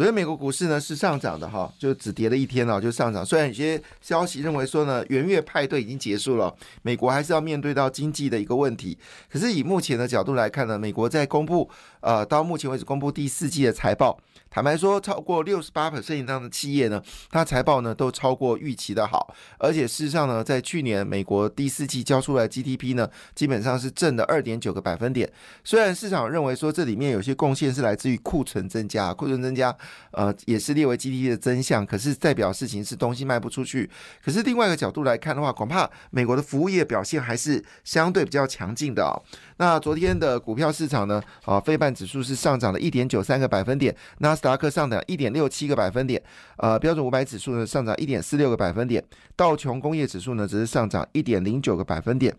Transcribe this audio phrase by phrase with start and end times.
[0.00, 3.22] 昨天美国股市呢是上涨的哈，就只跌了一天哦，就上涨。
[3.22, 8.96] 虽然有些消息认为说呢，元月派对已经结束了，美国还是要面对到经济的一个问题。
[9.30, 11.68] 可是以目前的角度来看呢，美国在公布
[12.00, 14.18] 呃到目前为止公布第四季的财报。
[14.52, 25.30] 坦白说，超过六十八 percent 以上的企业呢，它财报呢都超过预期的好，而且事实上呢，在去年美国第四季交出来 GDP 呢，基本上是正的二点九个百分点。
[25.62, 29.72] 虽然市场认为说这里面有些贡献是来自于库存增加，库存增加，
[30.12, 33.88] 呃，也是列为 GDP 的真相，可是代表事情是东西卖不出去。
[34.24, 39.22] 可是另外一个角度来看的话，恐怕美国的服务业表现还是相对比较强劲的哦。
[39.58, 41.22] 那昨天的股票市场呢？
[41.44, 46.22] 啊，非半指数是上涨了一点九三个百分点，纳斯达克上涨一点六七个百分点，
[46.56, 49.02] 呃，标准五百指数呢上涨一点四六个百分点，
[49.36, 52.34] 道琼工业指数呢只是上涨一点零九个百分点。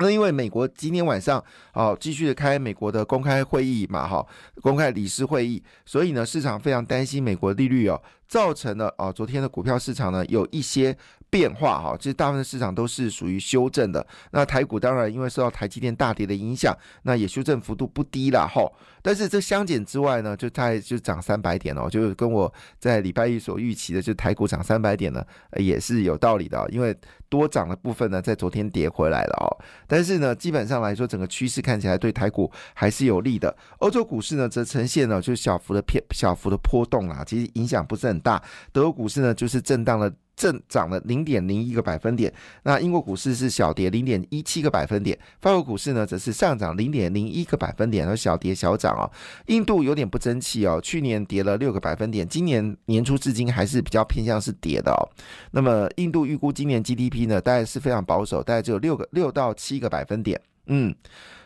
[0.00, 4.26] 那因为美国今天晚上哦继续的开美国的公开会议嘛，哈，
[4.62, 10.96] 公开理事会议，所以呢市场非常担心美国利率哦，造成了啊昨天的股票市场呢有一些。
[11.30, 14.06] 变化哈，其实大部分市场都是属于修正的。
[14.30, 18.66] 那台股当然因为受到台积电大跌的影响，那也修正幅度不低了哈。
[19.02, 25.22] 但是这相减之外呢，就它就涨三百点哦，就跟我在礼拜一所预期的，就台股涨三百点呢，
[25.58, 26.66] 也是有道理的。
[26.70, 26.96] 因为
[27.28, 29.46] 多涨的部分呢，在昨天跌回来了哦。
[29.86, 33.54] 但是呢，基本上来说，整个趋势看起来对台股还是有利的。
[33.78, 38.42] 欧洲股市呢，则呈现了就是小幅的偏小幅的波动啦，其实影响不是很大。
[38.72, 40.12] 德国股市呢，就是震荡了。
[40.38, 49.10] 正涨了零点零一个百分点，那英国股市是小跌零点一七个百分点，法国股市呢则是上涨零点零一个百分点，而小跌小涨哦。
[49.46, 55.02] 印度有点不争气哦，去年跌了六个百分点，今年年初至今还是比较偏向是跌的哦。
[55.50, 60.94] 那么印度预估今年 GDP 呢，大概是非常保守，大概只有六个六到七个百分点，嗯。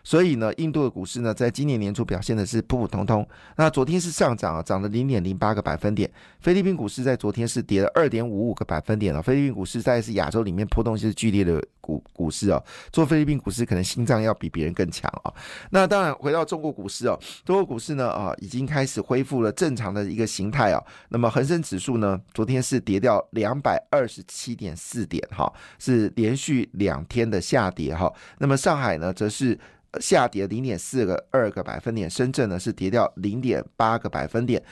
[0.04, 3.26] 所以呢，印度的股市呢，在今年年初表现的是普普通通。
[3.56, 6.10] 那昨天是上涨啊，涨了零点零八个百分点。
[6.40, 9.22] 菲律宾股市在昨天是跌了二点五五个百分点了。
[9.22, 12.60] 菲律宾股市在是亚洲里面波动是剧烈的股股市啊。
[12.90, 15.32] 做菲律宾股市可能心脏要比别人更强啊。
[15.70, 20.82] 那当然回到中国股市哦，中国股市呢啊，已经开始恢复了正常的一个形态啊。
[21.10, 28.12] 那么恒生指数呢，昨天是跌掉两百二十七点四点哈，是连续两天的下跌哈。
[28.38, 29.56] 那么上海呢，则是。
[30.00, 34.62] 下跌零点四个二个百分点，深圳呢是跌掉零点八个百分点。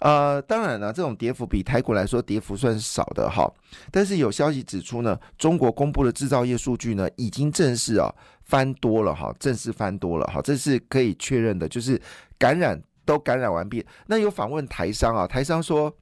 [0.00, 3.52] 呃，当然了，这种跌幅比台股来说跌幅算是少的哈。
[3.90, 8.10] 但是有消息指出呢，中国公布的制造业数据呢已经正式啊
[8.44, 12.00] 翻多了哈，正式翻多了哈，这是可以确认的，就是
[12.38, 13.84] 感染都感染完毕。
[14.06, 15.94] 那有访问台商啊，台商说。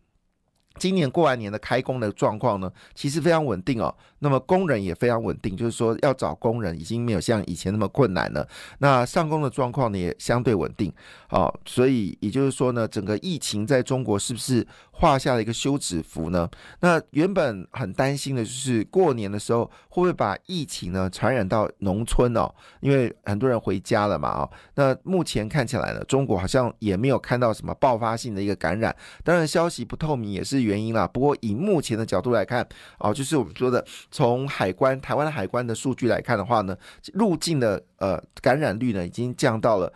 [0.78, 3.92] 今年过完年的开工的状况呢，其实非常稳定哦。
[4.20, 8.46] 那么工人也非常稳定，就是说要找工人已经没有像以前那么困难了。
[8.78, 10.92] 那上工的状况呢也相对稳定，
[11.30, 16.48] 哦，所以也就是说呢，整个疫情在中国是不是画下了一个休止符呢？
[16.80, 22.48] 那原本很担心的就是过年的时候会不会把疫情呢传染到农村哦？
[22.80, 28.94] 因为很多人回家了嘛，哦，那目前看起来呢，中国好像也没有看到什么爆发性的一个感染。
[29.24, 30.58] 当然，消息不透明也是。
[30.68, 32.66] 原因啦，不过以目前的角度来看，
[32.98, 36.76] 哦，就是我们说的，从海关台湾的海关的数据来看的话呢，
[37.12, 39.92] 入境的呃感染率呢已经降到了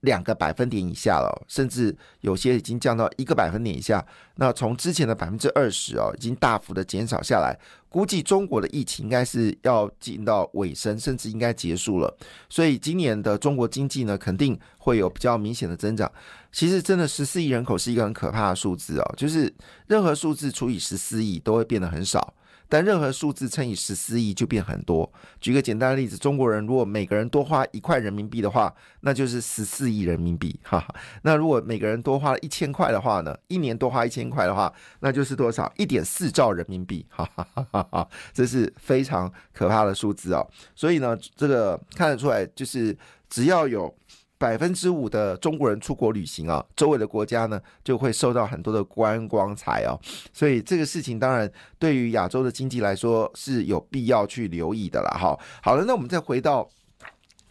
[0.00, 4.04] 两个百分点以下了，甚至有些已经降到一个百分点以下。
[4.36, 7.58] 那从之前的百分之二十哦，已经大幅的减少下来。
[7.88, 12.14] 估计中国的疫情应该是要进到尾声，甚至应该结束了。
[12.50, 16.10] 所以今年的中国经济呢，肯定会有比较明显的增长。
[16.52, 19.52] 其实真的十四亿人口是一个很可怕的数字哦，就是
[19.86, 22.34] 任何数字除以十四亿都会变得很少。
[22.68, 25.12] 但任何数字乘以十四亿就变很多。
[25.40, 30.58] 举个简单的例子，中国人如果每个人多花一块人民币的话，那就是十四亿人民币。
[30.62, 33.36] 哈哈，那如果每个人多花了一千块的话呢？
[33.48, 35.72] 一年多花一千块的话，那就是多少？
[35.76, 37.06] 一点四兆人民币。
[37.08, 40.46] 哈哈哈哈哈，这是非常可怕的数字哦。
[40.74, 42.96] 所以呢，这个看得出来，就是
[43.28, 43.94] 只要有。
[44.38, 49.98] 百分之五的中国人出国旅行啊，周围的国家呢就会受到很多的观光财哦，
[50.32, 55.38] 所以这个事情当然对于亚洲的经济来说是有必要去留意的了哈。
[55.62, 56.68] 好了，那我们再回到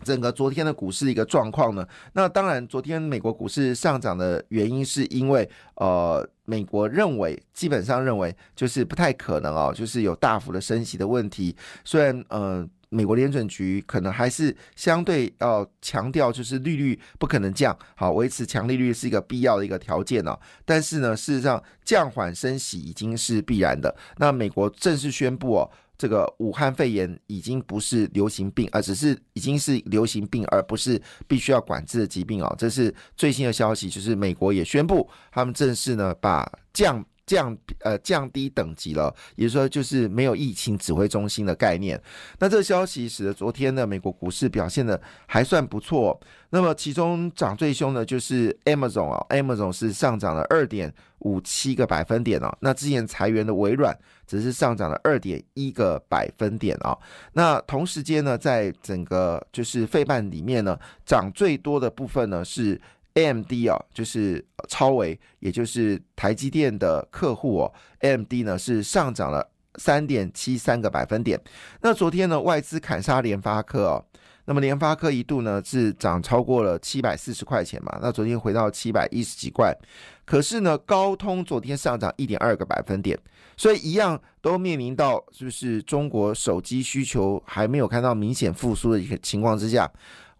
[0.03, 6.27] 整个昨天的股市一个状况呢，那当然昨天美国股市上涨的原因是因为呃。
[6.47, 11.55] 美国认为，基本上认为就是不太可能哦，就是有大幅的升息的问题。
[11.83, 20.39] 虽然呃，美国联准局可能还是相对要强调，就是利率不可能降，好，维持强利率是一个必要的一个条件哦。
[20.63, 23.95] 但是呢，事实上降缓升息已经是必然的。
[24.17, 25.71] 那美国正式宣布哦。
[25.97, 32.53] 这个武汉肺炎已经不是流行病，而只是已经是流行病，而不是必须要管制的疾病哦。
[32.59, 37.01] 这是最新的消息，就是美国也宣布，他们正式呢把降。
[37.25, 42.01] 降呃降低等级了，也就是说就是没有疫情指挥中心的概念。
[42.39, 46.19] 那这个消息使得昨天的美国股市表现的还算不错。
[46.51, 52.55] 那么其中涨最凶的就是 Amazon 啊，Amazon 是上涨了二点五七个百分点哦。
[52.61, 56.97] 那之前裁员的微软只是上涨了二点一个百分点啊。
[57.33, 62.79] 那同时间呢，在整个就是费半里面呢，涨最多的部分呢是。
[63.15, 67.73] AMD 啊，就是超维，也就是台积电的客户哦。
[67.99, 71.39] AMD 呢是上涨了三点七三个百分点。
[71.81, 74.05] 那昨天呢，外资砍杀联发科哦，
[74.45, 79.73] 那么联发科一度呢是涨超过了七百四十块钱嘛，那昨天回到七百一十几块。
[80.25, 83.17] 可是呢，高通昨天上涨一点二个百分点，
[83.55, 89.89] 所以一样都面临到就是中国手机需求还没有看到明显复苏的一个情况之下。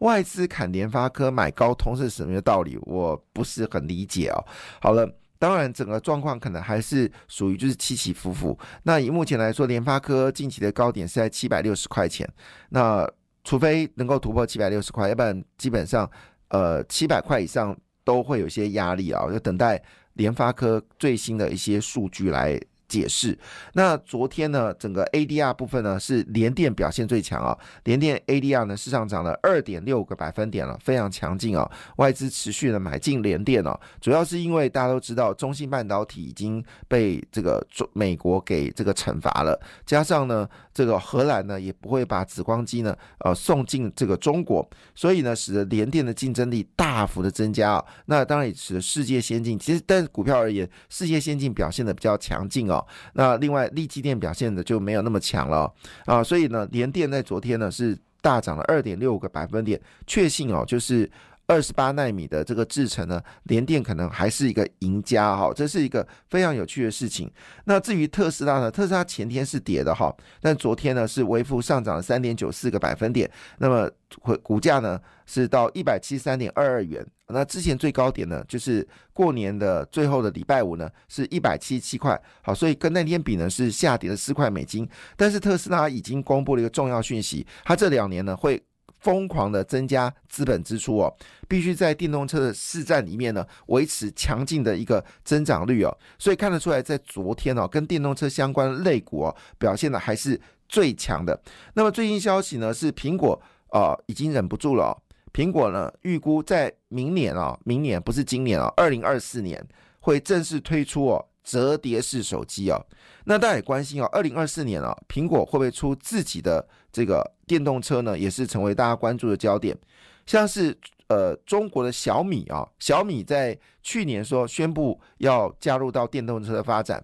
[0.06, 2.78] 外资砍联发科买高通是什么道理？
[2.84, 4.38] 我不是很理解哦。
[4.80, 5.10] 好了，
[5.40, 8.58] 当然整个状况可能还是属于就是起起伏伏。
[8.84, 12.32] 那以目前来说，联发科近期的高点是在七百六十块钱。
[12.70, 13.10] 那
[13.44, 16.10] 除非能够突破七百六十块，要不然基本上
[16.50, 19.28] 呃七百块以上都会有些压力啊。
[19.32, 19.82] 就等待
[20.14, 22.62] 联发科最新的一些数据来。
[22.88, 23.38] 解释，
[23.74, 52.75] 那昨天呢，整个 ADR 部分呢是联电表现最强啊，联电 ADR 呢是上涨了二点六个百分点了，非常强劲啊，外资持续的买进联电哦，主要是因为大家都知道中芯半导体已经被这个中美国给这个惩罚了，加上呢这个荷兰呢也不会把紫光机呢呃送进这个中国，所以呢使得联电的竞争力大幅的增加啊，那当然也使得世界先进，其实但是股票而言，世界先进表现的比较强劲哦。
[53.14, 55.72] 那另外，利基电表现的就没有那么强了
[56.06, 61.10] 啊，所以呢，联电在昨天呢是大涨了二点六个百分点，确信哦，就是
[61.48, 67.32] 二十八纳米的这个制程呢，联电可能还是一个赢家哈，这是一个非常有趣的事情。
[67.66, 70.12] 那至于特斯拉呢，特斯拉前天是跌的哈，
[70.42, 73.30] 但昨天呢是微幅上涨了三点九四个百分点，
[73.60, 73.90] 那么
[74.22, 77.06] 股股价呢是到一百七十三点二二元。
[77.28, 82.20] 那之前最高点呢，就是过年的最后的礼拜五呢，是一百七十七块。
[82.44, 84.88] 好，所以跟那天比呢，是下跌了四块美金。
[85.18, 88.62] 但是特斯拉已经公布了一个重要讯息，它这两年呢会
[89.00, 91.16] 疯狂的增加资本支出哦，
[91.48, 95.98] 必须在电动车的市占里面呢维持强劲的一个增长率哦。
[96.20, 100.40] 所以看得出来，在昨天哦，跟电动车相关的类股哦表现的还是
[100.70, 101.42] 最强的。
[101.74, 104.96] 那么最新消息呢，是苹果啊已经忍不住了。
[105.36, 109.62] 苹果呢，预估在明年啊，明年不是今年啊，二零二四年
[110.00, 112.82] 会正式推出哦折叠式手机哦。
[113.26, 118.18] 那大家也关心哦，二零二四年啊，苹果会不会出自己的这个电动车呢？
[118.18, 119.78] 也是成为大家关注的焦点。
[120.26, 120.74] 像是
[121.10, 127.04] 呃中国的小米啊，小米在去年说宣布要加入到电动车的发展。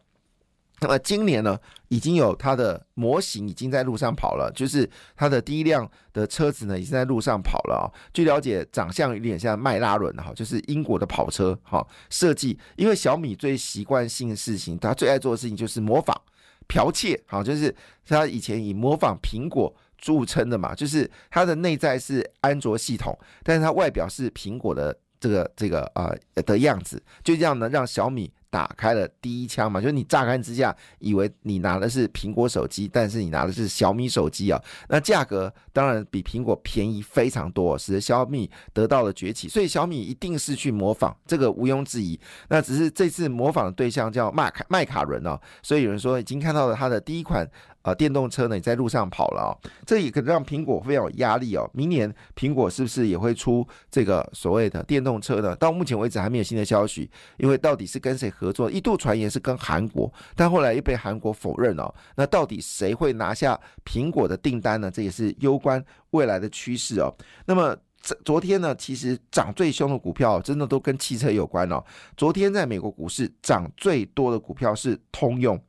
[0.82, 1.58] 那么今年呢，
[1.90, 7.86] 已经有它的模型已经在路上跑了，就是它的第一辆的车子呢，已经在路上跑了啊。
[8.12, 11.86] 据了解，长相有点像迈拉伦哈，就是英国的跑车哈。
[12.10, 16.20] 设计，因为小米最习惯性的事情，他最爱做的事情就是模仿、
[16.68, 17.74] 剽窃，好，就是
[18.08, 26.12] 他以前以模仿苹果著称的嘛，就是它的内在是安卓系统，但是它外表是苹果的这个这个啊
[26.44, 28.34] 的样子，就这样呢，让小米。
[28.52, 34.62] 打开了第一枪嘛，就是你乍看之下以为你拿的是苹果手机，但是你拿的是小米手机啊。
[34.90, 39.48] 那价格当然比苹果便宜非常多，使得小米得到了崛起。
[39.48, 42.20] 所以小米一定是去模仿，这个毋庸置疑。
[42.50, 47.50] 那只是这次模仿的对象叫麦卡麦卡伦哦，所以有人说已经看到了它的第一款。
[47.82, 49.52] 啊，电动车呢也在路上跑了哦，
[49.86, 51.70] 这也可能让苹果非常有压力哦。
[51.74, 55.56] 明年苹果是不是也会出这个所谓的电动车呢？
[55.56, 58.70] 到目前为止还没有新的消息，因为到底是跟谁合作？
[58.70, 61.94] 一度传言是跟韩国，但后来又被韩国否认哦。
[62.16, 64.92] 那到底谁会拿下苹果的订单呢？
[64.92, 67.12] 这也是攸关未来的趋势哦。
[67.46, 67.76] 那么
[68.24, 71.84] 昨天呢，其实涨最凶的股票真的都跟汽车有关哦。
[72.16, 75.60] 昨天在美国股市涨最多的股票是通用。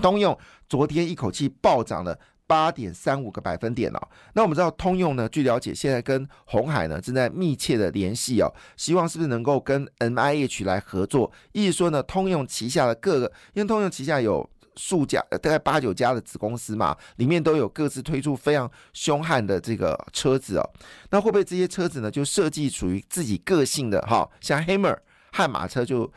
[0.00, 0.36] 通用
[0.68, 4.08] 昨天一口气暴涨了八点三五个百分点哦。
[4.34, 11.30] 那我们知道通用呢，据了解现在跟红海呢正在密切的联系哦，希望是不是能够跟 M I H 来合作？
[11.52, 20.70] 意思说呢，通用旗下的各个，因为通用旗下有数家，大概八九家的子公司嘛，里面都有各自推出非常凶悍的这个车子哦。
[21.10, 24.28] 那会不会这些车子呢，就设计属于自己个性的哈？
[24.40, 24.96] 像 Hammer
[25.32, 26.10] 悍马车就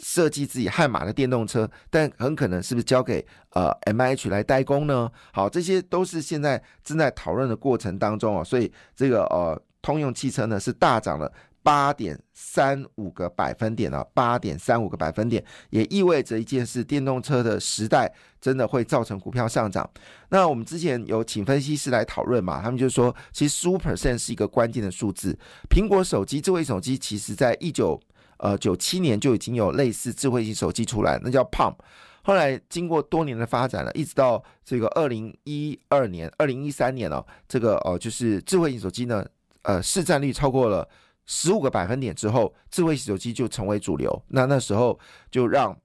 [0.00, 5.10] 设计自己悍马的电动车，但很可能是不是交给呃 M H 来代工呢？
[5.32, 8.44] 好，这些都是现在正在讨论的过程当中啊。
[8.44, 11.32] 所以这个呃，通用汽车呢是大涨了。
[11.62, 18.08] 八点三五个百分点啊，八点三五个百分点，也意味着一件事：电动车的时代
[18.40, 19.90] 真的会造成股票上涨。
[20.28, 22.62] 那我们之前有请分析师来讨论嘛？
[22.62, 25.36] 他们就说，其实十五 percent 是一个关键的数字。
[25.68, 28.00] 苹果手机智慧手机，其实在一九
[28.38, 31.74] 呃九七年就已经有类似智慧型手机出来，那叫 Palm。
[32.22, 39.24] 后来经过多年的发展了，一直到这个二零一二年、二零一三年哦，这个哦就是智慧型手机呢，
[39.62, 40.88] 呃，市占率超过了。
[41.28, 44.22] 十五个百分点之后，智慧型手机就成为主流。
[44.28, 44.96] 那那时候
[45.28, 45.76] 就让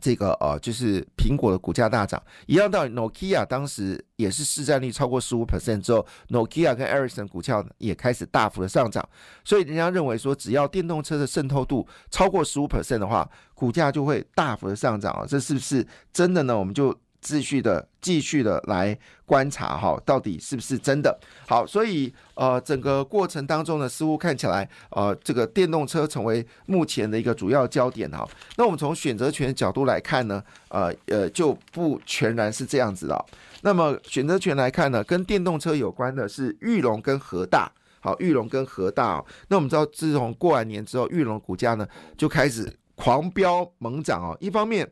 [0.00, 2.22] 这个呃，就是苹果的股价大涨。
[2.46, 9.06] 一样道理，Nokia 当时也是市占率超过十五 percent 之后，Nokia 跟 Ericsson 股价也开始大幅的上涨。
[9.44, 15.24] 所以人家认为说，只要电动车的渗透度超过十五 percent 的话，股价就会大幅的上涨啊。
[15.26, 16.58] 这是不是真的呢？
[16.58, 16.96] 我们就。
[17.34, 21.18] 继续的、继续的来观察哈，到底是不是真的？
[21.48, 28.26] 好，所以呃，整个过程当中呢，似乎看起来呃，这个电动车成为目前的一个主要焦点哈。
[28.56, 33.26] 那我们从选择权角度来看呢，呃呃，就不全然是这样子了。
[33.62, 37.70] 那么选择权来看呢，跟电动车有关的是玉龙跟和大。
[37.98, 39.16] 好，玉龙跟和大。
[39.16, 41.84] 哦那我们知道，自从过完年之后，玉龙股价呢
[42.16, 44.36] 就开始狂飙猛涨哦。
[44.38, 44.88] 一方面，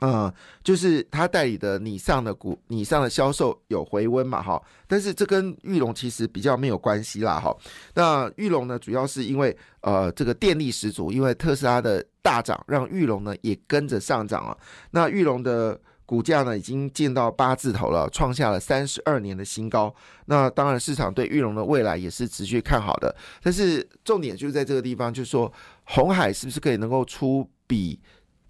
[0.00, 0.32] 嗯，
[0.64, 7.54] 就是他代理的你上的股，你上的销售有回温嘛，哈，但是这跟玉龙其实比较没有关系啦，哈。
[7.94, 14.56] 那玉龙呢，主要是因为呃这个电力十足，因为特斯拉的大涨，让玉龙呢也跟着上涨了。
[14.92, 19.94] 那玉龙的股价呢已经见到八字头了，创下了三十二年的新高。
[20.24, 23.14] 那当然，市场对玉龙的未来也是持续看好的。
[23.42, 25.52] 但是重点就是在这个地方，就是说
[25.84, 28.00] 红海是不是可以能够出比？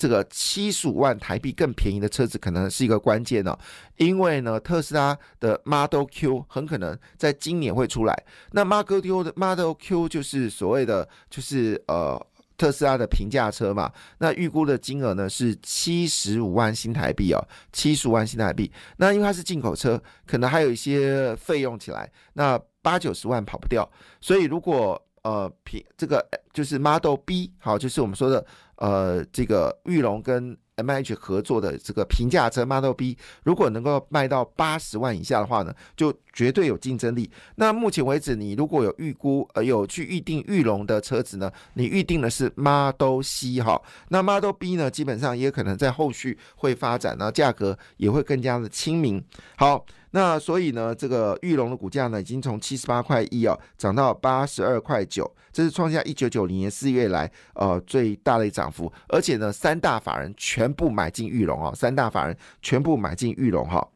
[0.00, 3.54] 这个七十五万台币更便宜的车子可能是一个关键呢，
[3.98, 8.24] 因为呢，特斯拉的 Model Q 很可能在今年会出来。
[8.52, 12.18] 那 Model Q 的 Model Q 就是所谓的就是呃
[12.56, 13.92] 特斯拉的平价车嘛。
[14.16, 18.72] 那预估的金额呢是七十五万新台币哦，七十五万新台币。
[18.96, 23.86] 那因为它是进口车，可能还有一些费用起来，那八九十万跑不掉。
[24.18, 28.46] 所以如果呃平这个就是 Model B 好，就是我们说的。
[28.80, 37.30] 呃，这个玉龙跟 M H 合作的这个平价车 Model B，如果能够卖到八十万以下的话呢，就绝对有竞争力。
[37.56, 49.22] 那目前为止，你如果有预估呃有去预定玉龙的车子呢，你预定的是 Model C 哈，那 Model B 呢，基本上也可能在后续会发展，那价格也会更加的亲民。
[49.56, 49.84] 好。
[50.12, 58.92] 那所以呢，这个玉龙的股价呢，已经从七十八块一哦，涨到八十二块九，这是创下一九九零年四月来呃最大的涨幅。
[59.08, 63.86] 而且呢，三大法人全部买进玉龙哦，三大法人全部买进玉龙哈。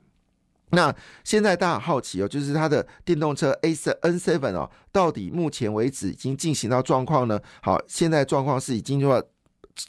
[0.71, 7.41] 那现在大家好奇哦，就是它的电动车 A 7 N seven 哦，到底目前为止已经进行到状况呢？
[7.63, 9.23] 好，现在状况是已经说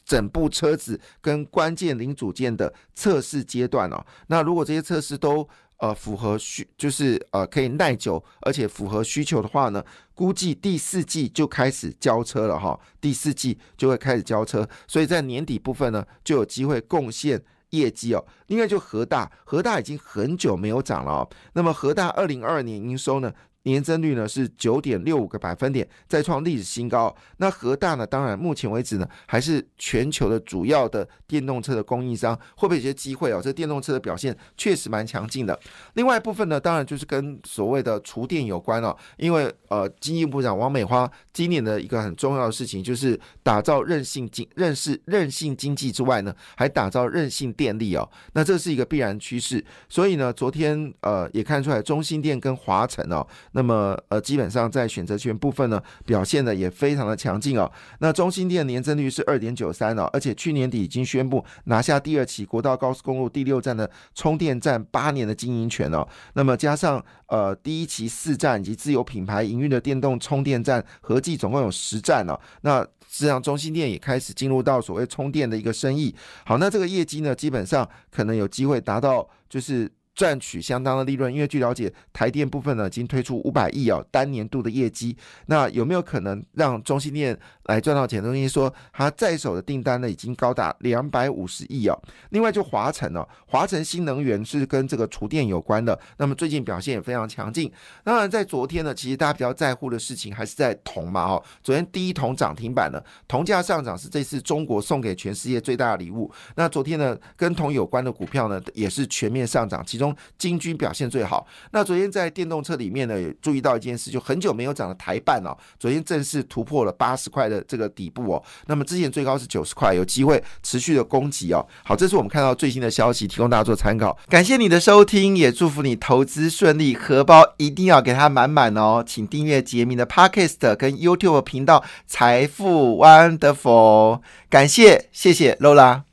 [0.04, 4.06] 整部车子跟关键零组件的测试阶段哦。
[4.28, 17.42] 那如果这些测试都呃，符合需就是呃可以耐久，而且符合需求的话呢，估计第四季就开始交车了哈，第四季就会开始交车，所以在年底部分呢就有机会贡献
[17.72, 18.26] 业绩哦。
[18.48, 23.34] 另外就核大，核大已经很久没有涨了哦，那么核大二零二二年营收呢？
[23.66, 27.14] 年增率呢是九点六五个百分点，再创历史新高。
[27.38, 33.42] 那核大呢，当然目前为止呢，还是全球的主要的电动车的供应商，会不会有些机会哦？
[33.44, 35.60] 这电动车的表现确实蛮强劲的。
[35.96, 48.10] 另外一部分呢，当然就是跟所谓的厨电有关哦，因为呃，经济部长王美花今年的一个很重要的事情，就是打造韧性经、韧势、韧性经济之外呢，还打造韧性电力哦。
[48.34, 49.64] 那这是一个必然趋势。
[49.90, 53.26] 所以呢，昨天呃也看出来，中心电跟华晨哦。
[53.56, 57.72] 那么，呃，基本上在选择权部分呢，表现的也非常的强劲哦。
[58.00, 66.06] 那中心店年增率是二点九三哦，而且去年底已经宣布拿下第二期国道高速公路第六站的充电站八年的经营权哦。
[66.34, 72.38] 那么加上呃第一期四站以及自有品牌营运的电动充电站，合计总共有十站哦。
[72.62, 76.14] 那实际上中心店也开始进入到所谓充电的一个生意。
[76.46, 79.90] 好，那这个业绩呢，基本上可能有机会达到就是。
[80.16, 81.32] 赚取相当的利润。
[81.32, 85.16] 因为据了解，台电部分呢已经推出五百亿哦单年度的业绩，
[85.48, 88.24] 那有没有可能让中心电来赚到钱？
[88.24, 92.02] 中心说，它在手的订单呢已经高达两百五十亿哦。
[92.30, 97.72] 另外就华晨哦，华晨新能源是跟这个厨电有关的，那么最近表现也非常强劲。
[98.04, 106.32] 当然在昨天呢，其实大家比较在乎的事情还是在铜嘛哦，昨天第一铜涨停板了，铜价上涨是这次中国送给全世界最大的礼物。
[106.56, 110.05] 那昨天呢，跟铜有关的股票呢也是全面上涨，其中
[110.38, 111.48] 金军表现最好。
[111.72, 118.44] 那昨天在电动车里面呢，也注意到一件事，就很久没有涨的台半哦，昨天正式突破了八十块的这个底部哦。
[118.66, 121.66] 那么之前最高是九十块，有机会持续的攻击哦。
[121.84, 124.18] 好，这是我们看到最新的消息，提供大家做参考。
[124.28, 129.04] 感谢你的收听，也祝福你投资顺利，荷包一定要给它满满哦。
[129.06, 134.22] 请订阅杰明的 Podcast 跟 YouTube 频道财富 Wonderful。
[134.50, 136.06] 感谢，谢谢 Lola。